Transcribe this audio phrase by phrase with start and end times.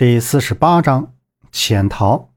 [0.00, 1.12] 第四十八章
[1.52, 2.30] 潜逃。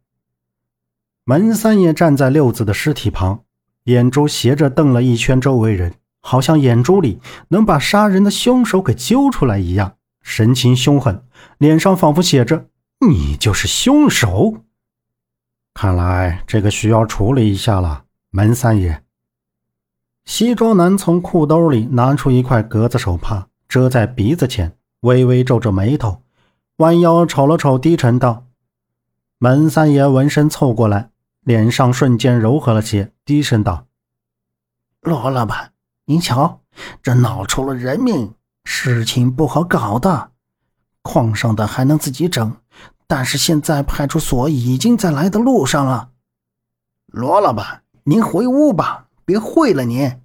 [1.24, 3.46] 门三爷站在六子的尸体旁，
[3.86, 11.24] 眼珠斜着瞪了一圈周围人，好像眼珠里能把杀人的凶手给揪出来一样，神情凶狠，
[11.58, 12.66] 脸上仿佛写着
[13.08, 14.58] “你就是凶手”。
[15.74, 19.02] 看来这个需要处理一下了，门三爷。
[20.26, 26.20] 西装男从裤兜里拿出一块格子手帕，遮在鼻子前，微微皱着眉头。
[26.78, 28.48] 弯腰瞅了瞅，低沉道
[29.38, 33.86] ：“门三爷闻声凑过来，脸上瞬间柔和了些，低声道
[35.02, 35.74] ：‘罗老板，
[36.06, 36.62] 您瞧，
[37.04, 38.34] 这闹出了人命，
[38.64, 40.32] 事情不好搞的。
[41.04, 42.56] 矿上的还能自己整，
[43.06, 46.10] 但是现在派出所已经在来的路上了。
[47.06, 50.20] 罗老板，您回屋吧，别会了您。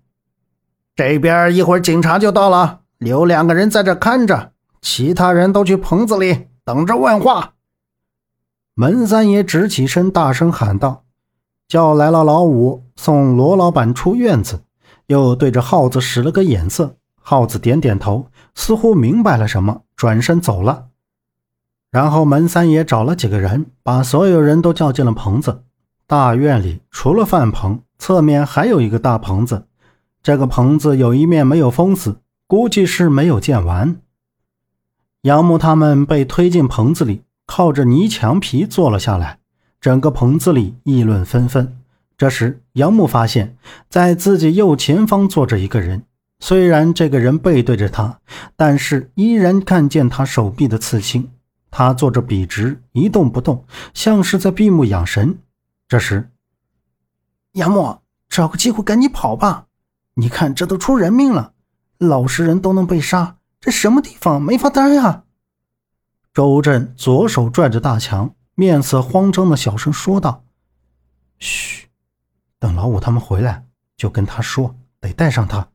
[0.96, 7.54] 这边一会儿警察就到了，留两个人在这看着。’”其他人都去棚子里等着问话。
[8.74, 11.04] 门三爷直起身，大声喊道
[11.66, 14.62] ：“叫来了老五，送罗老板出院子。”
[15.08, 16.96] 又对着耗子使了个眼色。
[17.20, 20.86] 耗子点点头，似乎明白了什么，转身走了。
[21.90, 25.64] 然后门三爷找了几个人，把所有人都叫进了棚子。
[26.06, 29.66] 大院里除了饭棚，侧面还有一个大棚子。
[30.22, 33.96] 这个棚子有一面没有封死，估计是没有建完。
[35.22, 39.40] 杨木他们被推进棚子里，靠着泥墙皮坐了下来。
[39.80, 41.76] 整个棚子里议论纷纷。
[42.16, 43.56] 这时，杨木发现，
[43.88, 46.04] 在自己右前方坐着一个人。
[46.40, 48.20] 虽然这个人背对着他，
[48.54, 51.30] 但是依然看见他手臂的刺青。
[51.70, 55.38] 他坐着笔直，一动不动，像是在闭目养神。
[55.88, 56.30] 这时，
[57.52, 59.66] 杨木找个机会赶紧跑吧！
[60.14, 61.52] 你看，这都出人命了，
[61.98, 63.37] 老实人都能被杀。
[63.60, 65.24] 这什么地方没法待啊！
[66.32, 70.44] 周震左手拽着大墙，面色慌张的小声说道
[71.40, 71.88] ：“嘘，
[72.60, 73.64] 等老五他们回来，
[73.96, 75.68] 就跟他说，得带上他。”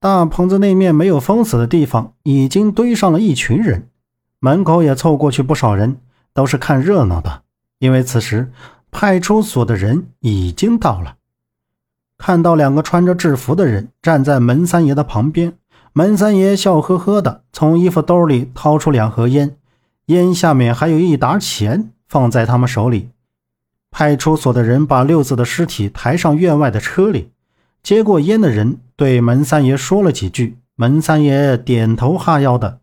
[0.00, 3.90] 大棚子那面没有封死的地方，已经堆上了一群人，
[4.38, 6.00] 门口也凑过去不少人，
[6.32, 7.42] 都是看热闹的。
[7.80, 8.50] 因为此时
[8.90, 11.16] 派出所的人已经到了，
[12.16, 15.57] 看到两个穿着制服的人站在门三爷的旁边。
[15.92, 19.56] 门三爷笑呵呵的从衣服兜里掏出两盒烟，
[20.06, 23.10] 烟下面还有一沓钱，放在他们手里。
[23.90, 27.30] 派出所的人把六子的尸体抬上院外的车里，
[27.82, 32.80] 接过烟的人对门三爷说了几句，门三爷点头哈腰的。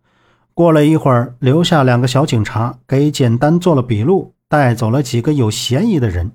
[0.53, 6.31] 过了一会儿，留下两个小警察给简单做了笔录，带走了几个有嫌疑的人。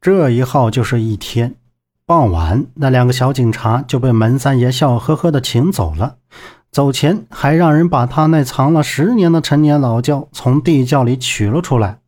[0.00, 1.56] 这一耗就是一天。
[2.10, 6.16] 傍晚，那两个小警察就被门三爷笑呵呵的请走了。
[6.72, 12.00] 走前还让人把他那藏了十年的陈年老窖从地窖里取了出来。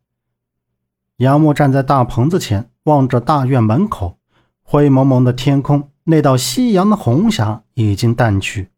[1.19, 4.17] 杨木站在大棚子前，望着大院门口，
[4.61, 8.71] 灰蒙蒙的天空，那道夕阳的红霞已经淡去。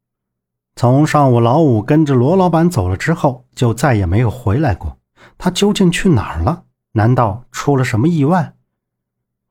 [0.75, 4.95] 从上午老五跟着罗老板走了之后，就再也没有回来过。
[5.39, 6.65] 他究竟去哪儿了？
[6.91, 8.53] 难道出了什么意外？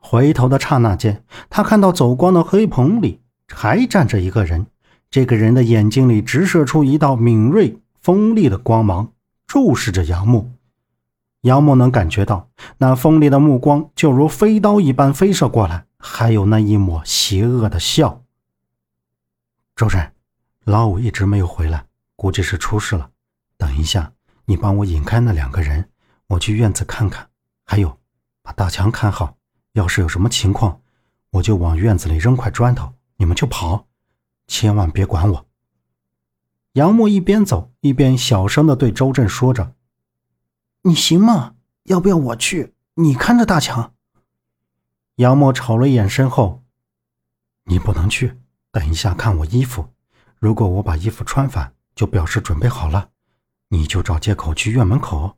[0.07, 4.67] 回头的刹那间，他看到走光的黑棚里还站着一个人。
[5.11, 9.13] 这个人的眼睛里直射出一道敏锐锋利的光芒，
[9.47, 10.53] 注视着杨木。
[11.41, 18.23] 杨木能感觉到那锋利的目光就如飞刀一般飞射过来，还有那一抹邪恶的笑。
[19.75, 20.13] 周震，
[20.65, 23.09] 老五一直没有回来，估计是出事了。
[23.57, 24.13] 等一下，
[24.45, 25.89] 你帮我引开那两个人，
[26.27, 27.27] 我去院子看看。
[27.65, 27.99] 还有，
[28.43, 29.39] 把大墙看好。
[29.75, 30.81] 要是有什么情况，
[31.31, 33.87] 我就往院子里扔块砖头，你们就跑，
[34.47, 35.47] 千万别管我。
[36.75, 39.75] 杨默一边走一边小声的对周震说着
[40.83, 41.55] ：“你行吗？
[41.85, 42.73] 要不要我去？
[42.95, 43.93] 你看着大强。”
[45.17, 46.63] 杨默瞅了一眼身后
[47.67, 48.39] ：“你不能去，
[48.71, 49.89] 等一下看我衣服，
[50.39, 53.11] 如果我把衣服穿反，就表示准备好了，
[53.69, 55.37] 你就找借口去院门口。”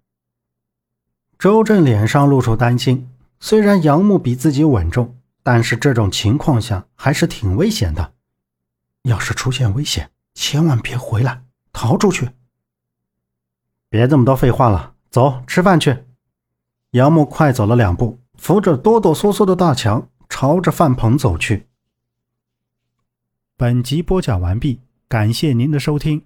[1.38, 3.10] 周震脸上露出担心。
[3.38, 8.14] 虽然杨木比自己稳重，但是这种情况下还是挺危险的。
[9.02, 12.30] 要是出现危险，千万别回来，逃出去。
[13.88, 16.04] 别这么多废话了，走，吃饭去。
[16.90, 21.68] 杨木快走了两步，扶着哆哆嗦嗦的大墙，朝着饭棚走去。
[23.56, 26.22] 本集播讲完毕，感谢您的收听。